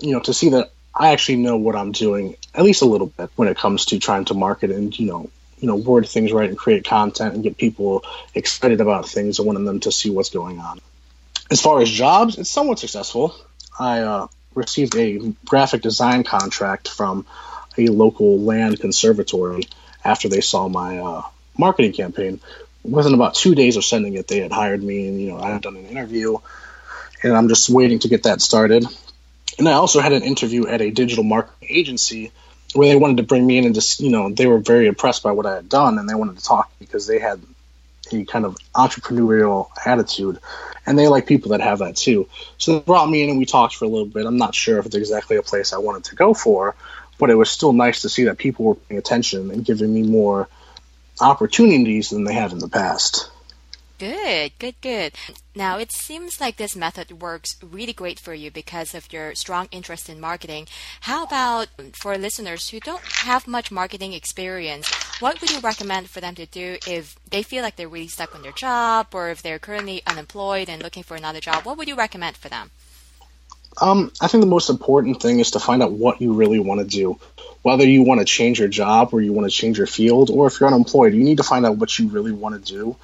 You 0.00 0.12
know, 0.12 0.20
to 0.20 0.32
see 0.32 0.50
that 0.50 0.70
I 0.94 1.10
actually 1.10 1.36
know 1.36 1.56
what 1.56 1.74
I'm 1.74 1.90
doing 1.90 2.36
at 2.54 2.64
least 2.64 2.82
a 2.82 2.86
little 2.86 3.08
bit 3.08 3.30
when 3.34 3.48
it 3.48 3.56
comes 3.56 3.86
to 3.86 3.98
trying 3.98 4.26
to 4.26 4.34
market 4.34 4.70
and 4.70 4.96
you 4.96 5.06
know 5.06 5.28
you 5.58 5.66
know 5.66 5.74
word 5.74 6.08
things 6.08 6.32
right 6.32 6.48
and 6.48 6.56
create 6.56 6.84
content 6.84 7.34
and 7.34 7.42
get 7.42 7.56
people 7.56 8.04
excited 8.32 8.80
about 8.80 9.08
things 9.08 9.40
and 9.40 9.46
wanting 9.46 9.64
them 9.64 9.80
to 9.80 9.90
see 9.90 10.08
what's 10.08 10.30
going 10.30 10.60
on. 10.60 10.80
As 11.50 11.60
far 11.60 11.80
as 11.80 11.90
jobs, 11.90 12.38
it's 12.38 12.50
somewhat 12.50 12.78
successful. 12.78 13.34
I 13.76 14.00
uh, 14.00 14.28
received 14.54 14.96
a 14.96 15.34
graphic 15.44 15.82
design 15.82 16.22
contract 16.22 16.88
from 16.88 17.26
a 17.78 17.92
local 17.92 18.38
land 18.40 18.80
conservatory 18.80 19.62
after 20.04 20.28
they 20.28 20.40
saw 20.40 20.68
my 20.68 20.98
uh, 20.98 21.22
marketing 21.56 21.92
campaign. 21.92 22.40
Within 22.84 23.14
about 23.14 23.34
two 23.34 23.54
days 23.54 23.76
of 23.76 23.84
sending 23.84 24.14
it, 24.14 24.28
they 24.28 24.40
had 24.40 24.52
hired 24.52 24.82
me, 24.82 25.08
and 25.08 25.20
you 25.20 25.28
know 25.30 25.38
I 25.38 25.50
had 25.50 25.62
done 25.62 25.76
an 25.76 25.86
interview, 25.86 26.38
and 27.22 27.36
I'm 27.36 27.48
just 27.48 27.68
waiting 27.68 27.98
to 28.00 28.08
get 28.08 28.22
that 28.24 28.40
started. 28.40 28.86
And 29.58 29.68
I 29.68 29.72
also 29.72 30.00
had 30.00 30.12
an 30.12 30.22
interview 30.22 30.66
at 30.66 30.80
a 30.80 30.90
digital 30.90 31.24
marketing 31.24 31.68
agency 31.70 32.32
where 32.74 32.88
they 32.88 32.96
wanted 32.96 33.16
to 33.16 33.22
bring 33.24 33.46
me 33.46 33.58
in 33.58 33.64
and 33.64 33.74
just, 33.74 34.00
you 34.00 34.10
know, 34.10 34.30
they 34.30 34.46
were 34.46 34.58
very 34.58 34.86
impressed 34.86 35.22
by 35.22 35.32
what 35.32 35.46
I 35.46 35.56
had 35.56 35.68
done 35.68 35.98
and 35.98 36.08
they 36.08 36.14
wanted 36.14 36.38
to 36.38 36.44
talk 36.44 36.70
because 36.78 37.06
they 37.06 37.18
had 37.18 37.40
a 38.12 38.24
kind 38.24 38.44
of 38.44 38.56
entrepreneurial 38.74 39.68
attitude 39.84 40.38
and 40.86 40.98
they 40.98 41.08
like 41.08 41.26
people 41.26 41.50
that 41.50 41.60
have 41.60 41.80
that 41.80 41.96
too. 41.96 42.28
So 42.56 42.74
they 42.74 42.80
brought 42.80 43.08
me 43.08 43.22
in 43.22 43.30
and 43.30 43.38
we 43.38 43.46
talked 43.46 43.76
for 43.76 43.84
a 43.84 43.88
little 43.88 44.06
bit. 44.06 44.26
I'm 44.26 44.36
not 44.36 44.54
sure 44.54 44.78
if 44.78 44.86
it's 44.86 44.94
exactly 44.94 45.36
a 45.36 45.42
place 45.42 45.72
I 45.72 45.78
wanted 45.78 46.04
to 46.04 46.14
go 46.14 46.34
for, 46.34 46.76
but 47.18 47.30
it 47.30 47.34
was 47.34 47.50
still 47.50 47.72
nice 47.72 48.02
to 48.02 48.08
see 48.08 48.24
that 48.24 48.38
people 48.38 48.64
were 48.64 48.74
paying 48.74 48.98
attention 48.98 49.50
and 49.50 49.64
giving 49.64 49.92
me 49.92 50.02
more 50.02 50.48
opportunities 51.20 52.10
than 52.10 52.24
they 52.24 52.34
had 52.34 52.52
in 52.52 52.58
the 52.58 52.68
past. 52.68 53.30
Good, 53.98 54.52
good, 54.60 54.76
good. 54.80 55.12
Now, 55.56 55.78
it 55.78 55.90
seems 55.90 56.40
like 56.40 56.56
this 56.56 56.76
method 56.76 57.20
works 57.20 57.56
really 57.60 57.92
great 57.92 58.20
for 58.20 58.32
you 58.32 58.48
because 58.48 58.94
of 58.94 59.12
your 59.12 59.34
strong 59.34 59.66
interest 59.72 60.08
in 60.08 60.20
marketing. 60.20 60.68
How 61.00 61.24
about 61.24 61.66
for 62.00 62.16
listeners 62.16 62.68
who 62.68 62.78
don't 62.78 63.02
have 63.02 63.48
much 63.48 63.72
marketing 63.72 64.12
experience? 64.12 64.88
What 65.18 65.40
would 65.40 65.50
you 65.50 65.58
recommend 65.58 66.10
for 66.10 66.20
them 66.20 66.36
to 66.36 66.46
do 66.46 66.78
if 66.86 67.16
they 67.28 67.42
feel 67.42 67.64
like 67.64 67.74
they're 67.74 67.88
really 67.88 68.06
stuck 68.06 68.36
on 68.36 68.42
their 68.42 68.52
job 68.52 69.08
or 69.12 69.30
if 69.30 69.42
they're 69.42 69.58
currently 69.58 70.00
unemployed 70.06 70.68
and 70.68 70.80
looking 70.80 71.02
for 71.02 71.16
another 71.16 71.40
job? 71.40 71.64
What 71.64 71.76
would 71.76 71.88
you 71.88 71.96
recommend 71.96 72.36
for 72.36 72.48
them? 72.48 72.70
Um, 73.80 74.12
I 74.20 74.28
think 74.28 74.42
the 74.42 74.50
most 74.50 74.70
important 74.70 75.22
thing 75.22 75.38
is 75.38 75.52
to 75.52 75.60
find 75.60 75.82
out 75.82 75.92
what 75.92 76.20
you 76.20 76.32
really 76.32 76.58
want 76.58 76.80
to 76.80 76.86
do. 76.86 77.18
Whether 77.62 77.84
you 77.84 78.02
want 78.02 78.20
to 78.20 78.24
change 78.24 78.58
your 78.58 78.68
job 78.68 79.10
or 79.12 79.20
you 79.20 79.32
want 79.32 79.50
to 79.50 79.56
change 79.56 79.78
your 79.78 79.86
field, 79.86 80.30
or 80.30 80.46
if 80.46 80.58
you're 80.58 80.68
unemployed, 80.68 81.14
you 81.14 81.22
need 81.22 81.38
to 81.38 81.42
find 81.42 81.66
out 81.66 81.76
what 81.76 81.98
you 81.98 82.08
really 82.08 82.32
want 82.32 82.64
to 82.64 82.72
do 82.72 82.96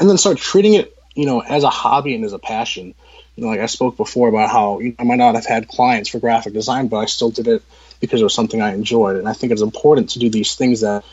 and 0.00 0.08
then 0.08 0.16
start 0.16 0.38
treating 0.38 0.74
it, 0.74 0.96
you 1.14 1.26
know, 1.26 1.40
as 1.40 1.62
a 1.62 1.70
hobby 1.70 2.14
and 2.14 2.24
as 2.24 2.32
a 2.32 2.38
passion. 2.38 2.94
You 3.36 3.44
know, 3.44 3.50
like 3.50 3.60
I 3.60 3.66
spoke 3.66 3.96
before 3.96 4.28
about 4.28 4.50
how 4.50 4.80
you 4.80 4.88
know, 4.90 4.94
I 4.98 5.04
might 5.04 5.16
not 5.16 5.34
have 5.34 5.46
had 5.46 5.68
clients 5.68 6.08
for 6.08 6.18
graphic 6.18 6.54
design, 6.54 6.88
but 6.88 6.98
I 6.98 7.04
still 7.04 7.30
did 7.30 7.46
it 7.46 7.62
because 8.00 8.20
it 8.20 8.24
was 8.24 8.34
something 8.34 8.60
I 8.60 8.74
enjoyed. 8.74 9.16
And 9.16 9.28
I 9.28 9.34
think 9.34 9.52
it's 9.52 9.62
important 9.62 10.10
to 10.10 10.18
do 10.18 10.30
these 10.30 10.56
things 10.56 10.80
that 10.80 11.04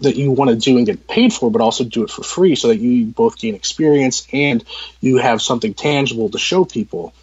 that 0.00 0.16
you 0.16 0.32
want 0.32 0.50
to 0.50 0.56
do 0.56 0.76
and 0.76 0.86
get 0.86 1.06
paid 1.06 1.32
for, 1.32 1.50
but 1.50 1.60
also 1.60 1.84
do 1.84 2.02
it 2.02 2.10
for 2.10 2.24
free 2.24 2.56
so 2.56 2.68
that 2.68 2.78
you 2.78 3.06
both 3.06 3.38
gain 3.38 3.54
experience 3.54 4.26
and 4.32 4.64
you 5.00 5.18
have 5.18 5.40
something 5.40 5.72
tangible 5.72 6.28
to 6.30 6.38
show 6.38 6.64
people. 6.64 7.14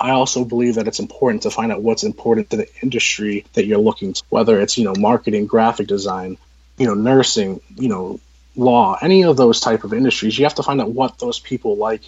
I 0.00 0.10
also 0.10 0.44
believe 0.44 0.74
that 0.74 0.88
it's 0.88 0.98
important 0.98 1.42
to 1.42 1.50
find 1.50 1.70
out 1.70 1.82
what's 1.82 2.02
important 2.02 2.50
to 2.50 2.56
the 2.58 2.68
industry 2.82 3.44
that 3.54 3.66
you're 3.66 3.78
looking 3.78 4.12
to, 4.12 4.22
whether 4.28 4.60
it's, 4.60 4.76
you 4.76 4.84
know, 4.84 4.94
marketing, 4.98 5.46
graphic 5.46 5.86
design, 5.86 6.36
you 6.76 6.86
know, 6.86 6.94
nursing, 6.94 7.60
you 7.76 7.88
know, 7.88 8.20
law, 8.56 8.96
any 9.00 9.24
of 9.24 9.36
those 9.36 9.60
type 9.60 9.84
of 9.84 9.92
industries, 9.92 10.38
you 10.38 10.44
have 10.44 10.56
to 10.56 10.62
find 10.62 10.80
out 10.80 10.90
what 10.90 11.18
those 11.18 11.38
people 11.38 11.76
like 11.76 12.02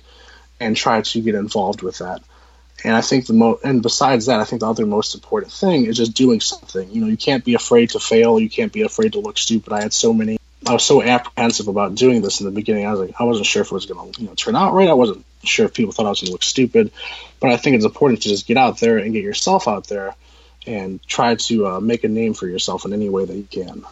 and 0.61 0.76
try 0.76 1.00
to 1.00 1.21
get 1.21 1.35
involved 1.35 1.83
with 1.83 1.99
that. 1.99 2.23
And 2.85 2.95
I 2.95 3.00
think 3.00 3.26
the 3.26 3.33
mo 3.33 3.59
and 3.64 3.83
besides 3.83 4.26
that, 4.26 4.40
I 4.40 4.45
think 4.45 4.61
the 4.61 4.69
other 4.69 4.87
most 4.87 5.14
important 5.14 5.52
thing 5.52 5.87
is 5.87 5.97
just 5.97 6.14
doing 6.14 6.40
something. 6.40 6.90
You 6.90 7.00
know, 7.00 7.07
you 7.07 7.16
can't 7.16 7.45
be 7.45 7.55
afraid 7.55 7.90
to 7.90 7.99
fail. 7.99 8.38
You 8.38 8.50
can't 8.50 8.73
be 8.73 8.83
afraid 8.83 9.12
to 9.12 9.21
look 9.21 9.38
stupid. 9.38 9.73
I 9.73 9.83
had 9.83 9.93
so 9.93 10.12
many. 10.12 10.38
I 10.66 10.73
was 10.73 10.85
so 10.85 11.02
apprehensive 11.02 11.68
about 11.68 11.94
doing 11.94 12.23
this 12.23 12.40
in 12.40 12.46
the 12.46 12.52
beginning. 12.52 12.87
I 12.87 12.90
was 12.90 13.00
like, 13.00 13.20
I 13.20 13.25
wasn't 13.25 13.46
sure 13.46 13.62
if 13.62 13.68
it 13.68 13.73
was 13.73 13.87
going 13.87 14.12
to, 14.12 14.20
you 14.20 14.26
know, 14.26 14.35
turn 14.35 14.56
out 14.56 14.75
right. 14.75 14.88
I 14.88 14.94
wasn't 14.94 15.25
sure 15.44 15.66
if 15.66 15.75
people 15.75 15.92
thought 15.92 16.06
I 16.06 16.11
was 16.11 16.20
going 16.20 16.26
to 16.26 16.32
look 16.32 16.42
stupid. 16.42 16.90
But 17.40 17.50
I 17.50 17.56
think 17.56 17.76
it's 17.76 17.85
important 17.85 18.23
to 18.23 18.28
just 18.28 18.46
get 18.46 18.56
out 18.56 18.80
there 18.80 18.99
and 18.99 19.12
get 19.12 19.23
yourself 19.23 19.68
out 19.68 19.87
there 19.87 20.14
and 20.66 21.00
try 21.06 21.37
to 21.37 21.66
uh, 21.66 21.80
make 21.80 22.04
a 22.04 22.08
name 22.08 22.35
for 22.35 22.49
yourself 22.49 22.85
in 22.85 22.92
any 22.92 23.08
way 23.08 23.25
that 23.25 23.35
you 23.35 23.44
can. 23.44 23.85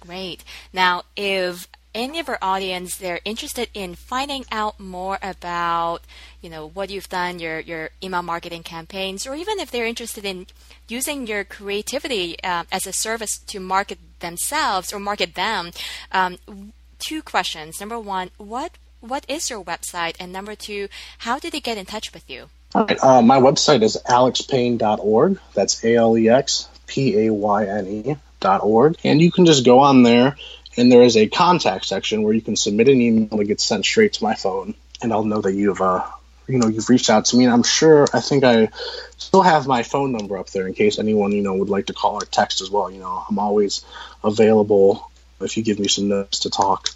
Great. 0.00 0.42
Now, 0.72 1.02
if 1.16 1.68
any 1.94 2.18
of 2.18 2.28
our 2.28 2.38
audience 2.40 2.96
they're 2.96 3.20
interested 3.24 3.68
in 3.74 3.94
finding 3.94 4.44
out 4.52 4.78
more 4.78 5.18
about 5.22 6.00
you 6.40 6.48
know 6.48 6.68
what 6.68 6.90
you've 6.90 7.08
done 7.08 7.38
your 7.38 7.60
your 7.60 7.90
email 8.02 8.22
marketing 8.22 8.62
campaigns 8.62 9.26
or 9.26 9.34
even 9.34 9.58
if 9.58 9.70
they're 9.70 9.86
interested 9.86 10.24
in 10.24 10.46
using 10.88 11.26
your 11.26 11.44
creativity 11.44 12.36
uh, 12.42 12.64
as 12.72 12.86
a 12.86 12.92
service 12.92 13.38
to 13.38 13.60
market 13.60 13.98
themselves 14.18 14.92
or 14.92 14.98
market 14.98 15.34
them. 15.34 15.70
Um, 16.12 16.38
two 16.98 17.22
questions. 17.22 17.80
Number 17.80 17.98
one 17.98 18.30
what 18.38 18.72
what 19.00 19.24
is 19.28 19.50
your 19.50 19.62
website? 19.62 20.16
And 20.20 20.32
number 20.32 20.54
two 20.54 20.88
how 21.18 21.38
do 21.38 21.50
they 21.50 21.60
get 21.60 21.78
in 21.78 21.86
touch 21.86 22.12
with 22.12 22.28
you? 22.28 22.50
All 22.74 22.86
right 22.86 23.02
uh, 23.02 23.22
my 23.22 23.40
website 23.40 23.82
is 23.82 23.98
alexpayne.org 24.08 25.40
that's 25.54 25.84
a-l-e-x 25.84 26.68
p-a-y-n-e 26.86 28.16
dot 28.40 28.62
org. 28.62 28.96
And 29.04 29.20
you 29.20 29.30
can 29.30 29.46
just 29.46 29.64
go 29.64 29.80
on 29.80 30.02
there 30.02 30.36
and 30.76 30.90
there 30.90 31.02
is 31.02 31.16
a 31.16 31.28
contact 31.28 31.84
section 31.84 32.22
where 32.22 32.32
you 32.32 32.40
can 32.40 32.56
submit 32.56 32.88
an 32.88 33.00
email 33.00 33.36
that 33.36 33.44
gets 33.44 33.64
sent 33.64 33.84
straight 33.84 34.14
to 34.14 34.24
my 34.24 34.34
phone, 34.34 34.74
and 35.02 35.12
I'll 35.12 35.24
know 35.24 35.40
that 35.40 35.54
you've 35.54 35.80
uh, 35.80 36.06
you 36.46 36.58
know 36.58 36.68
you've 36.68 36.88
reached 36.88 37.10
out 37.10 37.26
to 37.26 37.36
me. 37.36 37.44
And 37.44 37.52
I'm 37.52 37.62
sure 37.62 38.06
I 38.12 38.20
think 38.20 38.44
I 38.44 38.70
still 39.16 39.42
have 39.42 39.66
my 39.66 39.82
phone 39.82 40.12
number 40.12 40.38
up 40.38 40.50
there 40.50 40.66
in 40.66 40.74
case 40.74 40.98
anyone 40.98 41.32
you 41.32 41.42
know 41.42 41.54
would 41.54 41.68
like 41.68 41.86
to 41.86 41.94
call 41.94 42.14
or 42.14 42.26
text 42.26 42.60
as 42.60 42.70
well. 42.70 42.90
You 42.90 43.00
know, 43.00 43.24
I'm 43.28 43.38
always 43.38 43.84
available 44.22 45.10
if 45.40 45.56
you 45.56 45.62
give 45.62 45.78
me 45.78 45.88
some 45.88 46.08
notes 46.08 46.40
to 46.40 46.50
talk. 46.50 46.90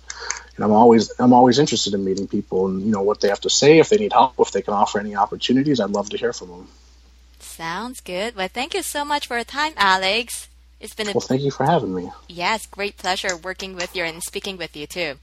And 0.57 0.65
I'm 0.65 0.73
always 0.73 1.11
I'm 1.19 1.33
always 1.33 1.59
interested 1.59 1.95
in 1.95 2.05
meeting 2.05 2.29
people 2.29 2.67
and 2.69 2.83
you 2.83 2.93
know 2.93 3.03
what 3.03 3.21
they 3.21 3.29
have 3.29 3.41
to 3.41 3.51
say. 3.51 3.79
If 3.81 3.89
they 3.89 3.97
need 3.97 4.13
help, 4.13 4.35
if 4.39 4.53
they 4.53 4.63
can 4.63 4.75
offer 4.75 5.01
any 5.01 5.17
opportunities, 5.17 5.81
I'd 5.81 5.91
love 5.91 6.11
to 6.11 6.17
hear 6.17 6.33
from 6.33 6.49
them. 6.49 6.69
Sounds 7.41 8.01
good. 8.01 8.37
Well, 8.37 8.49
thank 8.49 8.75
you 8.75 8.83
so 8.83 9.05
much 9.05 9.27
for 9.27 9.37
your 9.37 9.45
time, 9.45 9.73
Alex. 9.77 10.49
It's 10.81 10.95
been 10.95 11.09
a 11.09 11.13
well. 11.13 11.21
Thank 11.21 11.43
you 11.43 11.51
for 11.51 11.65
having 11.65 11.95
me. 11.95 12.11
Yes, 12.29 12.67
great 12.67 12.97
pleasure 12.97 13.37
working 13.37 13.75
with 13.75 13.97
you 13.97 14.05
and 14.05 14.23
speaking 14.23 14.57
with 14.57 14.77
you 14.77 14.87
too. 14.87 15.15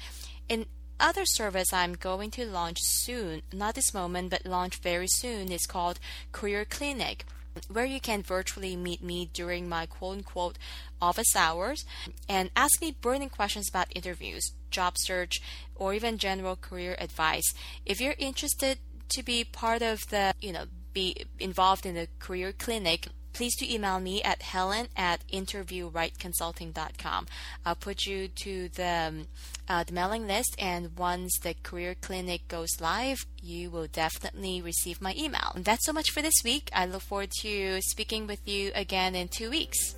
In 0.49 0.65
other 1.01 1.25
service 1.25 1.73
I'm 1.73 1.95
going 1.95 2.31
to 2.33 2.47
launch 2.47 2.79
soon, 2.81 3.43
not 3.53 3.75
this 3.75 3.95
moment, 3.95 4.31
but 4.31 4.47
launch 4.47 4.77
very 4.77 5.09
soon, 5.09 5.51
is 5.51 5.67
called 5.67 5.99
Career 6.33 6.65
Clinic 6.65 7.25
where 7.69 7.85
you 7.85 8.01
can 8.01 8.23
virtually 8.23 8.77
meet 8.77 9.03
me 9.03 9.29
during 9.33 9.69
my 9.69 9.87
quote 9.87 10.19
unquote 10.19 10.59
office 11.01 11.35
hours 11.35 11.85
and 12.29 12.51
ask 12.55 12.81
me 12.81 12.97
burning 13.01 13.29
questions 13.29 13.69
about 13.69 13.89
interviews, 13.95 14.53
job 14.71 14.95
search, 14.97 15.41
or 15.75 15.95
even 15.95 16.19
general 16.19 16.57
career 16.57 16.97
advice. 16.99 17.53
If 17.85 18.01
you're 18.01 18.15
interested 18.19 18.79
to 19.11 19.23
be 19.23 19.45
part 19.45 19.83
of 19.83 20.01
the, 20.11 20.35
you 20.41 20.53
know, 20.53 20.65
be 20.93 21.25
involved 21.39 21.87
in 21.87 21.95
the 21.95 22.09
career 22.19 22.53
clinic, 22.53 23.09
please 23.33 23.57
do 23.57 23.67
email 23.69 24.01
me 24.01 24.23
at 24.23 24.43
helen 24.43 24.89
at 24.97 25.27
interviewrightconsulting.com. 25.29 27.27
I'll 27.65 27.75
put 27.75 28.07
you 28.07 28.29
to 28.29 28.69
the, 28.69 29.07
um, 29.09 29.27
uh, 29.69 29.85
the 29.85 29.93
mailing 29.93 30.27
list, 30.27 30.55
and 30.59 30.97
once 30.97 31.39
the 31.43 31.55
career 31.63 31.95
clinic 32.01 32.49
goes 32.49 32.81
live, 32.81 33.27
you 33.43 33.71
will 33.71 33.87
definitely 33.87 34.61
receive 34.63 35.01
my 35.01 35.15
email. 35.17 35.53
And 35.55 35.65
that's 35.65 35.87
so 35.87 35.93
much 35.93 36.11
for 36.11 36.23
this 36.23 36.43
week. 36.45 36.71
I 36.73 36.87
look 36.87 37.03
forward 37.03 37.31
to 37.43 37.81
speaking 37.83 38.27
with 38.27 38.47
you 38.47 38.73
again 38.75 39.15
in 39.15 39.29
two 39.29 39.51
weeks. 39.51 39.97